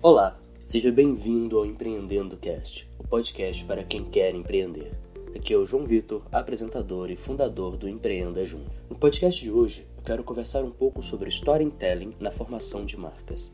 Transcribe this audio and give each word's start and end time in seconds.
Olá, 0.00 0.40
seja 0.66 0.90
bem-vindo 0.90 1.58
ao 1.58 1.66
Empreendendo 1.66 2.38
Cast, 2.38 2.88
o 2.98 3.06
podcast 3.06 3.62
para 3.66 3.84
quem 3.84 4.04
quer 4.04 4.34
empreender. 4.34 4.92
Aqui 5.36 5.52
é 5.52 5.58
o 5.58 5.66
João 5.66 5.84
Vitor, 5.84 6.22
apresentador 6.32 7.10
e 7.10 7.16
fundador 7.16 7.76
do 7.76 7.86
Empreenda 7.86 8.42
Junto. 8.46 8.70
No 8.88 8.96
podcast 8.96 9.38
de 9.42 9.50
hoje, 9.50 9.86
eu 9.98 10.02
quero 10.02 10.24
conversar 10.24 10.64
um 10.64 10.70
pouco 10.70 11.02
sobre 11.02 11.28
storytelling 11.28 12.14
na 12.18 12.30
formação 12.30 12.86
de 12.86 12.96
marcas. 12.96 13.52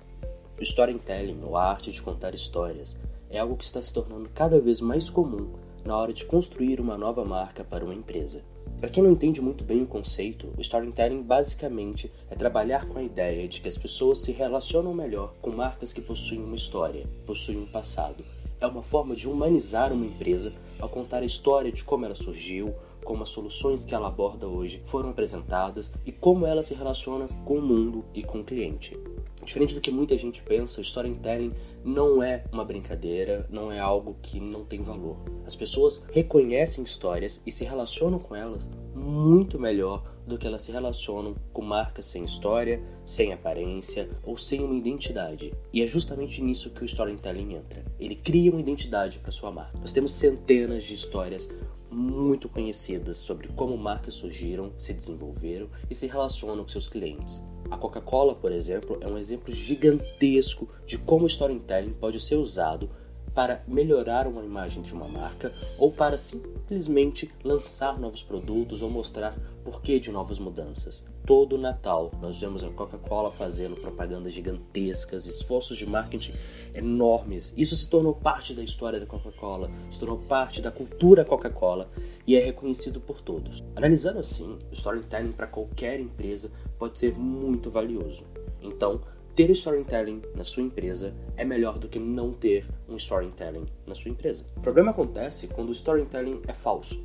O 0.57 0.63
storytelling, 0.63 1.41
ou 1.43 1.57
a 1.57 1.65
arte 1.65 1.91
de 1.91 2.01
contar 2.01 2.33
histórias, 2.33 2.97
é 3.29 3.41
algo 3.41 3.57
que 3.57 3.65
está 3.65 3.83
se 3.83 3.93
tornando 3.93 4.31
cada 4.33 4.61
vez 4.61 4.81
mais 4.81 5.11
comum 5.11 5.53
na 5.87 5.97
hora 5.97 6.13
de 6.13 6.25
construir 6.25 6.81
uma 6.81 6.99
nova 6.99 7.25
marca 7.25 7.63
para 7.63 7.85
uma 7.85 7.95
empresa. 7.95 8.43
Para 8.81 8.91
quem 8.91 9.03
não 9.03 9.13
entende 9.13 9.41
muito 9.41 9.65
bem 9.65 9.83
o 9.83 9.87
conceito, 9.87 10.53
o 10.59 10.61
storytelling 10.61 11.23
basicamente 11.23 12.13
é 12.29 12.35
trabalhar 12.35 12.87
com 12.87 12.99
a 12.99 13.03
ideia 13.03 13.47
de 13.49 13.61
que 13.61 13.69
as 13.69 13.79
pessoas 13.79 14.19
se 14.19 14.33
relacionam 14.33 14.93
melhor 14.93 15.33
com 15.41 15.51
marcas 15.51 15.93
que 15.93 16.01
possuem 16.01 16.43
uma 16.43 16.57
história, 16.57 17.07
possuem 17.25 17.59
um 17.59 17.67
passado. 17.67 18.25
É 18.61 18.67
uma 18.67 18.83
forma 18.83 19.15
de 19.15 19.29
humanizar 19.29 19.93
uma 19.93 20.05
empresa 20.05 20.53
ao 20.79 20.89
contar 20.89 21.23
a 21.23 21.27
história 21.27 21.71
de 21.71 21.85
como 21.85 22.05
ela 22.05 22.15
surgiu, 22.15 22.75
como 23.05 23.23
as 23.23 23.29
soluções 23.29 23.85
que 23.85 23.95
ela 23.95 24.09
aborda 24.09 24.49
hoje 24.49 24.83
foram 24.87 25.11
apresentadas 25.11 25.93
e 26.05 26.11
como 26.11 26.45
ela 26.45 26.63
se 26.63 26.75
relaciona 26.75 27.29
com 27.45 27.59
o 27.59 27.63
mundo 27.63 28.05
e 28.13 28.25
com 28.25 28.41
o 28.41 28.45
cliente. 28.45 28.99
Diferente 29.47 29.77
do 29.77 29.81
que 29.81 29.93
muita 29.93 30.19
gente 30.19 30.43
pensa, 30.43 30.81
storytelling 30.81 31.53
não 31.85 32.21
é 32.21 32.45
uma 32.53 32.65
brincadeira, 32.65 33.47
não 33.49 33.71
é 33.71 33.79
algo 33.79 34.17
que 34.21 34.41
não 34.41 34.65
tem 34.65 34.83
valor. 34.83 35.17
As 35.47 35.55
pessoas 35.55 36.05
reconhecem 36.13 36.83
histórias 36.83 37.41
e 37.47 37.53
se 37.53 37.65
relacionam 37.65 38.19
com 38.19 38.35
elas 38.35 38.69
muito 38.93 39.57
melhor 39.57 40.03
do 40.27 40.37
que 40.37 40.47
elas 40.49 40.63
se 40.63 40.73
relacionam 40.73 41.37
com 41.53 41.63
marcas 41.63 42.07
sem 42.07 42.25
história, 42.25 42.83
sem 43.05 43.33
aparência 43.33 44.09
ou 44.25 44.37
sem 44.37 44.65
uma 44.65 44.75
identidade. 44.75 45.55
E 45.73 45.81
é 45.81 45.87
justamente 45.87 46.43
nisso 46.43 46.71
que 46.71 46.83
o 46.83 46.85
storytelling 46.85 47.55
entra. 47.55 47.85
Ele 48.01 48.17
cria 48.17 48.51
uma 48.51 48.61
identidade 48.61 49.21
para 49.21 49.31
sua 49.31 49.53
marca. 49.53 49.79
Nós 49.79 49.93
temos 49.93 50.13
centenas 50.13 50.83
de 50.83 50.95
histórias 50.95 51.49
muito 51.91 52.49
conhecidas 52.49 53.19
sobre 53.19 53.49
como 53.49 53.77
marcas 53.77 54.15
surgiram, 54.15 54.73
se 54.79 54.93
desenvolveram 54.93 55.69
e 55.89 55.95
se 55.95 56.07
relacionam 56.07 56.63
com 56.63 56.69
seus 56.69 56.89
clientes. 56.89 57.43
A 57.71 57.77
Coca-Cola, 57.77 58.35
por 58.35 58.53
exemplo, 58.53 58.99
é 59.01 59.09
um 59.09 59.19
exemplo 59.19 59.53
gigantesco 59.55 60.69
de 60.87 60.99
como 60.99 61.25
o 61.25 61.29
storytelling 61.29 61.95
pode 61.95 62.21
ser 62.21 62.37
usado 62.37 62.91
para 63.37 63.63
melhorar 63.69 64.27
uma 64.27 64.43
imagem 64.43 64.83
de 64.83 64.95
uma 64.95 65.07
marca 65.07 65.53
ou 65.79 65.93
para 65.93 66.17
simplesmente 66.17 67.31
lançar 67.45 68.01
novos 68.01 68.23
produtos 68.23 68.81
ou 68.81 68.89
mostrar 68.89 69.37
porquê 69.63 70.01
de 70.01 70.11
novas 70.11 70.39
mudanças. 70.39 71.05
Todo 71.27 71.59
Natal 71.59 72.11
nós 72.19 72.41
vemos 72.41 72.65
a 72.65 72.71
Coca-Cola 72.71 73.31
fazendo 73.31 73.77
propagandas 73.77 74.33
gigantescas, 74.33 75.27
esforços 75.27 75.77
de 75.77 75.85
marketing 75.85 76.33
enormes. 76.73 77.53
Isso 77.59 77.77
se 77.77 77.91
tornou 77.91 78.15
parte 78.15 78.55
da 78.55 78.63
história 78.63 78.99
da 78.99 79.05
Coca-Cola, 79.05 79.71
se 79.91 79.99
tornou 79.99 80.17
parte 80.17 80.63
da 80.63 80.71
cultura 80.71 81.23
Coca-Cola 81.23 81.91
e 82.27 82.37
é 82.37 82.41
reconhecido 82.41 83.03
por 83.03 83.21
todos. 83.21 83.63
Analisando 83.77 84.19
assim, 84.19 84.57
o 84.71 84.75
storytelling 84.75 85.33
para 85.33 85.47
qualquer 85.47 86.01
empresa 86.01 86.51
pode 86.79 86.99
ser 86.99 87.13
muito 87.13 87.71
valioso. 87.71 88.25
Então, 88.63 89.03
ter 89.37 89.51
storytelling 89.51 90.23
na 90.35 90.45
sua 90.45 90.63
empresa 90.63 91.15
é 91.37 91.45
melhor 91.45 91.79
do 91.79 91.91
que 91.91 91.99
não 91.99 92.33
ter 92.33 92.67
um 92.89 92.97
storytelling 92.97 93.67
na 93.87 93.95
sua 93.95 94.11
empresa. 94.11 94.47
O 94.57 94.61
problema 94.61 94.93
acontece 94.93 95.47
quando 95.47 95.69
o 95.69 95.73
storytelling 95.73 96.41
é 96.49 96.55
falso. 96.55 96.99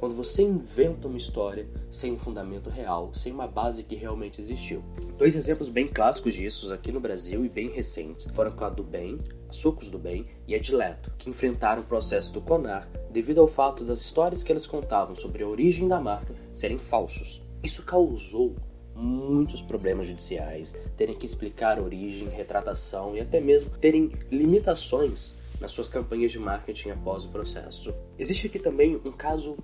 Quando 0.00 0.12
você 0.12 0.42
inventa 0.42 1.06
uma 1.06 1.16
história 1.16 1.68
sem 1.88 2.12
um 2.12 2.18
fundamento 2.18 2.68
real, 2.68 3.14
sem 3.14 3.32
uma 3.32 3.46
base 3.46 3.84
que 3.84 3.94
realmente 3.94 4.40
existiu. 4.40 4.82
Dois 5.16 5.36
exemplos 5.36 5.68
bem 5.68 5.86
clássicos 5.86 6.34
disso 6.34 6.72
aqui 6.72 6.90
no 6.90 6.98
Brasil 6.98 7.44
e 7.44 7.48
bem 7.48 7.70
recentes 7.70 8.26
foram 8.32 8.52
a 8.58 8.68
do 8.68 8.82
Bem, 8.82 9.20
a 9.48 9.52
Sucos 9.52 9.88
do 9.88 9.98
Bem 9.98 10.26
e 10.44 10.56
a 10.56 10.58
Dileto, 10.58 11.12
que 11.16 11.30
enfrentaram 11.30 11.82
o 11.82 11.86
processo 11.86 12.34
do 12.34 12.40
CONAR 12.40 12.90
devido 13.12 13.40
ao 13.40 13.46
fato 13.46 13.84
das 13.84 14.00
histórias 14.00 14.42
que 14.42 14.52
eles 14.52 14.66
contavam 14.66 15.14
sobre 15.14 15.44
a 15.44 15.48
origem 15.48 15.86
da 15.86 16.00
marca 16.00 16.34
serem 16.52 16.78
falsos. 16.78 17.40
Isso 17.62 17.84
causou 17.84 18.56
muitos 18.96 19.60
problemas 19.60 20.06
judiciais, 20.06 20.74
terem 20.96 21.14
que 21.14 21.26
explicar 21.26 21.78
origem, 21.78 22.28
retratação 22.28 23.14
e 23.14 23.20
até 23.20 23.40
mesmo 23.40 23.70
terem 23.78 24.10
limitações 24.30 25.36
nas 25.60 25.70
suas 25.70 25.88
campanhas 25.88 26.32
de 26.32 26.38
marketing 26.38 26.90
após 26.90 27.24
o 27.24 27.28
processo. 27.28 27.94
Existe 28.18 28.46
aqui 28.46 28.58
também 28.58 29.00
um 29.04 29.12
caso 29.12 29.56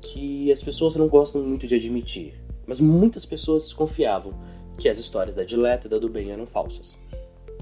que 0.00 0.50
as 0.50 0.62
pessoas 0.62 0.96
não 0.96 1.08
gostam 1.08 1.42
muito 1.42 1.66
de 1.66 1.74
admitir, 1.74 2.34
mas 2.66 2.80
muitas 2.80 3.26
pessoas 3.26 3.64
desconfiavam 3.64 4.32
que 4.76 4.88
as 4.88 4.98
histórias 4.98 5.34
da 5.34 5.44
Dileta 5.44 5.86
e 5.86 5.90
da 5.90 5.98
do 5.98 6.18
eram 6.18 6.46
falsas. 6.46 6.98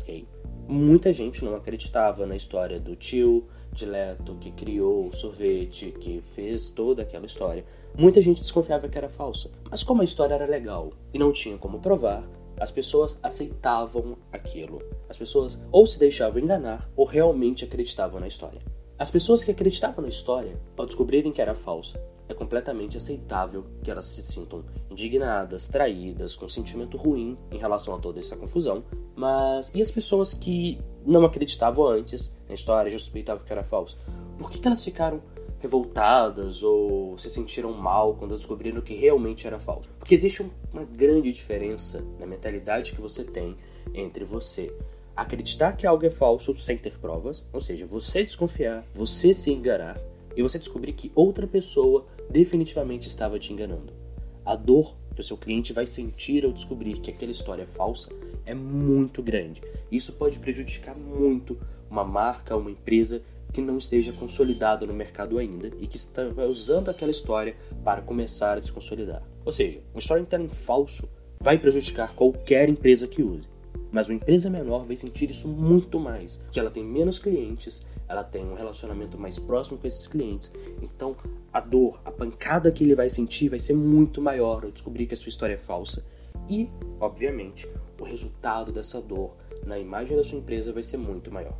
Okay? 0.00 0.26
Muita 0.68 1.12
gente 1.12 1.44
não 1.44 1.54
acreditava 1.54 2.26
na 2.26 2.36
história 2.36 2.78
do 2.78 2.94
tio 2.94 3.46
Dileto 3.76 4.34
que 4.40 4.50
criou 4.50 5.08
o 5.08 5.12
sorvete, 5.12 5.94
que 6.00 6.22
fez 6.34 6.70
toda 6.70 7.02
aquela 7.02 7.26
história, 7.26 7.64
Muita 7.98 8.20
gente 8.20 8.42
desconfiava 8.42 8.90
que 8.90 8.98
era 8.98 9.08
falsa, 9.08 9.50
mas 9.70 9.82
como 9.82 10.02
a 10.02 10.04
história 10.04 10.34
era 10.34 10.44
legal 10.44 10.92
e 11.14 11.18
não 11.18 11.32
tinha 11.32 11.56
como 11.56 11.80
provar, 11.80 12.28
as 12.60 12.70
pessoas 12.70 13.18
aceitavam 13.22 14.18
aquilo. 14.30 14.82
As 15.08 15.16
pessoas 15.16 15.58
ou 15.72 15.86
se 15.86 15.98
deixavam 15.98 16.38
enganar 16.38 16.90
ou 16.94 17.06
realmente 17.06 17.64
acreditavam 17.64 18.20
na 18.20 18.26
história. 18.26 18.60
As 18.98 19.10
pessoas 19.10 19.42
que 19.42 19.50
acreditavam 19.50 20.02
na 20.02 20.10
história, 20.10 20.60
ao 20.76 20.84
descobrirem 20.84 21.32
que 21.32 21.40
era 21.40 21.54
falsa, 21.54 21.98
é 22.28 22.34
completamente 22.34 22.98
aceitável 22.98 23.64
que 23.82 23.90
elas 23.90 24.04
se 24.04 24.22
sintam 24.22 24.62
indignadas, 24.90 25.66
traídas, 25.66 26.36
com 26.36 26.44
um 26.44 26.50
sentimento 26.50 26.98
ruim 26.98 27.38
em 27.50 27.56
relação 27.56 27.94
a 27.94 27.98
toda 27.98 28.20
essa 28.20 28.36
confusão. 28.36 28.84
Mas 29.14 29.70
e 29.72 29.80
as 29.80 29.90
pessoas 29.90 30.34
que 30.34 30.78
não 31.06 31.24
acreditavam 31.24 31.86
antes 31.86 32.36
na 32.48 32.54
história, 32.54 32.90
já 32.90 32.98
suspeitavam 32.98 33.44
que 33.44 33.52
era 33.52 33.62
falsa? 33.62 33.96
Por 34.38 34.50
que, 34.50 34.58
que 34.58 34.66
elas 34.66 34.84
ficaram 34.84 35.22
revoltadas 35.58 36.62
ou 36.62 37.16
se 37.18 37.30
sentiram 37.30 37.72
mal 37.72 38.14
quando 38.14 38.36
descobriram 38.36 38.80
que 38.80 38.94
realmente 38.94 39.46
era 39.46 39.58
falso. 39.58 39.88
Porque 39.98 40.14
existe 40.14 40.48
uma 40.72 40.84
grande 40.84 41.32
diferença 41.32 42.04
na 42.18 42.26
mentalidade 42.26 42.92
que 42.92 43.00
você 43.00 43.24
tem 43.24 43.56
entre 43.94 44.24
você 44.24 44.72
acreditar 45.14 45.72
que 45.72 45.86
algo 45.86 46.04
é 46.04 46.10
falso 46.10 46.54
sem 46.56 46.76
ter 46.76 46.98
provas, 46.98 47.42
ou 47.52 47.60
seja, 47.60 47.86
você 47.86 48.22
desconfiar, 48.22 48.84
você 48.92 49.32
se 49.32 49.50
enganar 49.50 49.98
e 50.36 50.42
você 50.42 50.58
descobrir 50.58 50.92
que 50.92 51.10
outra 51.14 51.46
pessoa 51.46 52.06
definitivamente 52.30 53.08
estava 53.08 53.38
te 53.38 53.52
enganando. 53.52 53.94
A 54.44 54.54
dor 54.54 54.94
que 55.14 55.22
o 55.22 55.24
seu 55.24 55.38
cliente 55.38 55.72
vai 55.72 55.86
sentir 55.86 56.44
ao 56.44 56.52
descobrir 56.52 56.98
que 56.98 57.10
aquela 57.10 57.32
história 57.32 57.62
é 57.62 57.66
falsa 57.66 58.10
é 58.46 58.54
muito 58.54 59.22
grande. 59.22 59.60
Isso 59.92 60.12
pode 60.12 60.38
prejudicar 60.38 60.96
muito 60.96 61.58
uma 61.90 62.04
marca, 62.04 62.56
uma 62.56 62.70
empresa 62.70 63.22
que 63.52 63.60
não 63.60 63.78
esteja 63.78 64.12
consolidado 64.12 64.86
no 64.86 64.94
mercado 64.94 65.38
ainda 65.38 65.70
e 65.78 65.86
que 65.86 65.96
está 65.96 66.22
usando 66.48 66.90
aquela 66.90 67.10
história 67.10 67.56
para 67.84 68.02
começar 68.02 68.56
a 68.56 68.60
se 68.60 68.72
consolidar. 68.72 69.22
Ou 69.44 69.52
seja, 69.52 69.80
um 69.94 69.98
storytelling 69.98 70.48
falso 70.48 71.08
vai 71.40 71.58
prejudicar 71.58 72.14
qualquer 72.14 72.68
empresa 72.68 73.06
que 73.06 73.22
use. 73.22 73.48
Mas 73.90 74.08
uma 74.08 74.14
empresa 74.14 74.50
menor 74.50 74.84
vai 74.84 74.96
sentir 74.96 75.30
isso 75.30 75.48
muito 75.48 75.98
mais, 75.98 76.36
porque 76.36 76.58
ela 76.58 76.70
tem 76.70 76.84
menos 76.84 77.18
clientes, 77.18 77.86
ela 78.08 78.24
tem 78.24 78.44
um 78.44 78.54
relacionamento 78.54 79.18
mais 79.18 79.38
próximo 79.38 79.78
com 79.78 79.86
esses 79.86 80.06
clientes. 80.06 80.52
Então, 80.82 81.16
a 81.52 81.60
dor, 81.60 82.00
a 82.04 82.10
pancada 82.10 82.70
que 82.70 82.84
ele 82.84 82.94
vai 82.94 83.08
sentir 83.08 83.48
vai 83.48 83.58
ser 83.58 83.74
muito 83.74 84.20
maior 84.20 84.64
ao 84.64 84.70
descobrir 84.70 85.06
que 85.06 85.14
a 85.14 85.16
sua 85.16 85.30
história 85.30 85.54
é 85.54 85.58
falsa. 85.58 86.04
E, 86.48 86.68
obviamente, 87.00 87.68
o 88.00 88.04
resultado 88.04 88.72
dessa 88.72 89.00
dor 89.00 89.36
na 89.64 89.78
imagem 89.78 90.16
da 90.16 90.24
sua 90.24 90.38
empresa 90.38 90.72
vai 90.72 90.82
ser 90.82 90.96
muito 90.96 91.30
maior. 91.32 91.56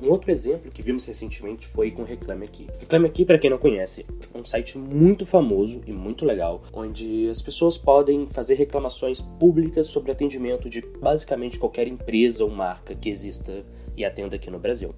Um 0.00 0.10
outro 0.10 0.30
exemplo 0.30 0.70
que 0.70 0.82
vimos 0.82 1.06
recentemente 1.06 1.66
foi 1.66 1.90
com 1.90 2.02
Reclame 2.02 2.44
Aqui. 2.44 2.66
Reclame 2.78 3.06
Aqui, 3.06 3.24
para 3.24 3.38
quem 3.38 3.48
não 3.48 3.56
conhece, 3.56 4.04
é 4.34 4.38
um 4.38 4.44
site 4.44 4.76
muito 4.76 5.24
famoso 5.24 5.80
e 5.86 5.92
muito 5.92 6.26
legal, 6.26 6.62
onde 6.70 7.30
as 7.30 7.40
pessoas 7.40 7.78
podem 7.78 8.26
fazer 8.26 8.54
reclamações 8.56 9.22
públicas 9.22 9.86
sobre 9.86 10.12
atendimento 10.12 10.68
de 10.68 10.82
basicamente 10.82 11.58
qualquer 11.58 11.88
empresa 11.88 12.44
ou 12.44 12.50
marca 12.50 12.94
que 12.94 13.08
exista 13.08 13.64
e 13.96 14.04
atenda 14.04 14.36
aqui 14.36 14.50
no 14.50 14.58
Brasil. 14.58 14.94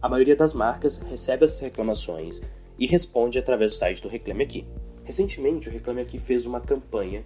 A 0.00 0.08
maioria 0.08 0.36
das 0.36 0.54
marcas 0.54 0.98
recebe 0.98 1.44
essas 1.44 1.58
reclamações 1.58 2.40
e 2.78 2.86
responde 2.86 3.38
através 3.38 3.72
do 3.72 3.78
site 3.78 4.00
do 4.00 4.08
Reclame 4.08 4.44
Aqui. 4.44 4.66
Recentemente, 5.02 5.68
o 5.68 5.72
Reclame 5.72 6.02
Aqui 6.02 6.20
fez 6.20 6.46
uma 6.46 6.60
campanha 6.60 7.24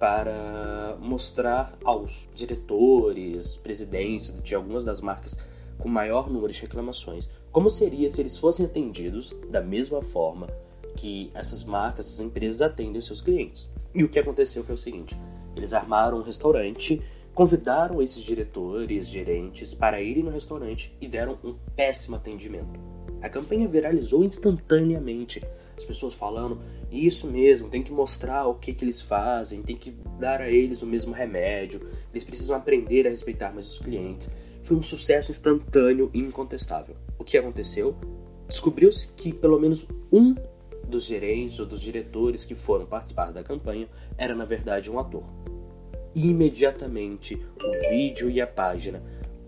para 0.00 0.96
mostrar 0.98 1.78
aos 1.84 2.26
diretores, 2.34 3.58
presidentes 3.58 4.34
de 4.42 4.54
algumas 4.54 4.82
das 4.82 5.02
marcas 5.02 5.36
com 5.78 5.90
maior 5.90 6.30
número 6.30 6.50
de 6.50 6.62
reclamações. 6.62 7.28
Como 7.52 7.68
seria 7.68 8.08
se 8.08 8.18
eles 8.18 8.38
fossem 8.38 8.64
atendidos 8.64 9.36
da 9.50 9.60
mesma 9.60 10.00
forma 10.00 10.48
que 10.96 11.30
essas 11.34 11.62
marcas, 11.62 12.06
essas 12.06 12.20
empresas 12.20 12.62
atendem 12.62 13.02
seus 13.02 13.20
clientes? 13.20 13.68
E 13.94 14.02
o 14.02 14.08
que 14.08 14.18
aconteceu 14.18 14.64
foi 14.64 14.74
o 14.74 14.78
seguinte: 14.78 15.14
eles 15.54 15.74
armaram 15.74 16.18
um 16.18 16.22
restaurante, 16.22 17.02
convidaram 17.34 18.00
esses 18.00 18.22
diretores, 18.22 19.06
gerentes 19.06 19.74
para 19.74 20.00
irem 20.00 20.24
no 20.24 20.30
restaurante 20.30 20.96
e 20.98 21.06
deram 21.06 21.38
um 21.44 21.54
péssimo 21.76 22.16
atendimento. 22.16 22.89
A 23.22 23.28
campanha 23.28 23.68
viralizou 23.68 24.24
instantaneamente. 24.24 25.42
As 25.76 25.84
pessoas 25.84 26.14
falando, 26.14 26.60
isso 26.90 27.26
mesmo, 27.26 27.68
tem 27.68 27.82
que 27.82 27.92
mostrar 27.92 28.46
o 28.46 28.54
que, 28.54 28.72
que 28.72 28.84
eles 28.84 29.00
fazem, 29.00 29.62
tem 29.62 29.76
que 29.76 29.94
dar 30.18 30.40
a 30.40 30.50
eles 30.50 30.82
o 30.82 30.86
mesmo 30.86 31.12
remédio, 31.12 31.80
eles 32.12 32.24
precisam 32.24 32.56
aprender 32.56 33.06
a 33.06 33.10
respeitar 33.10 33.52
mais 33.52 33.66
os 33.66 33.78
clientes. 33.78 34.30
Foi 34.62 34.76
um 34.76 34.82
sucesso 34.82 35.30
instantâneo 35.30 36.10
e 36.12 36.18
incontestável. 36.18 36.96
O 37.18 37.24
que 37.24 37.38
aconteceu? 37.38 37.96
Descobriu-se 38.48 39.08
que 39.16 39.32
pelo 39.32 39.58
menos 39.58 39.86
um 40.12 40.34
dos 40.86 41.04
gerentes 41.04 41.60
ou 41.60 41.66
dos 41.66 41.80
diretores 41.80 42.44
que 42.44 42.54
foram 42.54 42.84
participar 42.84 43.32
da 43.32 43.42
campanha 43.42 43.88
era 44.18 44.34
na 44.34 44.44
verdade 44.44 44.90
um 44.90 44.98
ator. 44.98 45.22
Imediatamente, 46.14 47.36
o 47.62 47.90
vídeo 47.90 48.28
e 48.28 48.40
a 48.40 48.46
página 48.46 49.00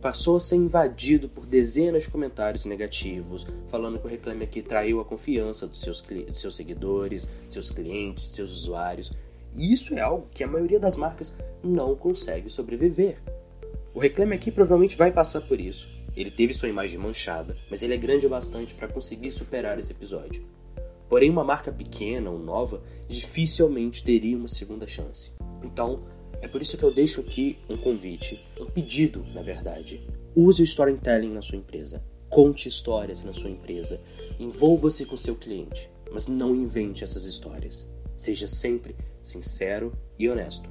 passou 0.03 0.37
a 0.37 0.41
ser 0.41 0.57
invadido 0.57 1.29
por 1.29 1.47
dezenas 1.47 2.03
de 2.03 2.11
comentários 2.11 2.65
negativos, 2.65 3.47
falando 3.69 4.01
que 4.01 4.07
o 4.07 4.11
Reclame 4.11 4.43
Aqui 4.43 4.61
traiu 4.61 4.99
a 4.99 5.05
confiança 5.05 5.65
dos 5.65 5.81
seus, 5.81 6.03
dos 6.03 6.41
seus 6.41 6.57
seguidores, 6.57 7.29
seus 7.49 7.71
clientes, 7.71 8.27
seus 8.27 8.51
usuários. 8.51 9.13
E 9.57 9.73
isso 9.73 9.95
é 9.95 10.01
algo 10.01 10.27
que 10.35 10.43
a 10.43 10.49
maioria 10.49 10.81
das 10.81 10.97
marcas 10.97 11.37
não 11.63 11.95
consegue 11.95 12.51
sobreviver. 12.51 13.19
O 13.95 14.01
Reclame 14.01 14.35
Aqui 14.35 14.51
provavelmente 14.51 14.97
vai 14.97 15.13
passar 15.13 15.41
por 15.43 15.61
isso. 15.61 15.89
Ele 16.17 16.33
teve 16.33 16.53
sua 16.53 16.69
imagem 16.69 16.99
manchada, 16.99 17.57
mas 17.71 17.83
ele 17.83 17.95
é 17.95 17.97
grande 17.97 18.27
o 18.27 18.31
bastante 18.31 18.75
para 18.75 18.89
conseguir 18.89 19.31
superar 19.31 19.79
esse 19.79 19.93
episódio. 19.93 20.45
Porém, 21.09 21.31
uma 21.31 21.45
marca 21.45 21.71
pequena 21.71 22.29
ou 22.29 22.39
nova 22.39 22.83
dificilmente 23.09 24.03
teria 24.03 24.37
uma 24.37 24.49
segunda 24.49 24.87
chance. 24.87 25.31
Então, 25.63 26.03
é 26.43 26.49
por 26.49 26.61
isso 26.61 26.77
que 26.77 26.83
eu 26.83 26.93
deixo 26.93 27.21
aqui 27.21 27.57
um 27.71 27.77
convite, 27.77 28.45
um 28.61 28.67
pedido, 28.67 29.25
na 29.33 29.41
verdade. 29.41 30.05
Use 30.35 30.61
o 30.61 30.65
storytelling 30.65 31.33
na 31.33 31.41
sua 31.41 31.57
empresa. 31.57 32.03
Conte 32.29 32.69
histórias 32.69 33.23
na 33.23 33.33
sua 33.33 33.49
empresa. 33.49 34.01
Envolva-se 34.41 35.07
com 35.07 35.17
seu 35.17 35.37
cliente, 35.37 35.89
mas 36.11 36.27
não 36.27 36.53
invente 36.53 37.05
essas 37.05 37.25
histórias. 37.25 37.89
Seja 38.17 38.49
sempre 38.49 38.97
sincero 39.23 39.93
e 40.19 40.29
honesto. 40.29 40.69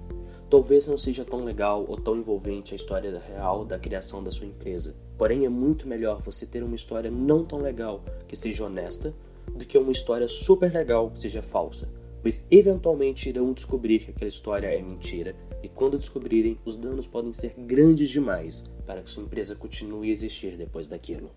Talvez 0.50 0.88
não 0.88 0.98
seja 0.98 1.24
tão 1.24 1.46
legal 1.46 1.86
ou 1.88 1.96
tão 1.96 2.18
envolvente 2.18 2.74
a 2.74 2.76
história 2.76 3.18
real 3.26 3.64
da 3.64 3.80
criação 3.80 4.22
da 4.22 4.30
sua 4.30 4.48
empresa. 4.48 4.94
Porém, 5.18 5.46
é 5.46 5.50
muito 5.50 5.88
melhor 5.88 6.22
você 6.22 6.46
ter 6.46 6.64
uma 6.64 6.76
história 6.76 7.10
não 7.10 7.46
tão 7.46 7.60
legal 7.60 8.04
que 8.28 8.36
seja 8.36 8.66
honesta 8.66 9.16
do 9.56 9.66
que 9.66 9.78
uma 9.78 9.94
história 9.94 10.28
super 10.28 10.74
legal 10.74 11.10
que 11.10 11.22
seja 11.22 11.42
falsa 11.42 11.88
pois 12.22 12.46
eventualmente 12.50 13.30
irão 13.30 13.52
descobrir 13.52 14.00
que 14.00 14.12
aquela 14.12 14.30
história 14.30 14.68
é 14.68 14.82
mentira, 14.82 15.36
e 15.64 15.70
quando 15.70 15.98
descobrirem, 15.98 16.58
os 16.66 16.78
danos 16.78 17.08
podem 17.08 17.34
ser 17.34 17.54
grandes 17.58 18.10
demais 18.10 18.64
para 18.86 19.02
que 19.02 19.10
sua 19.10 19.24
empresa 19.24 19.56
continue 19.56 20.10
a 20.10 20.12
existir 20.12 20.58
depois 20.58 20.88
daquilo. 20.88 21.32